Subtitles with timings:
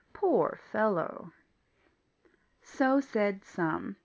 [0.13, 1.31] Poor fellow!
[2.63, 3.97] So said some.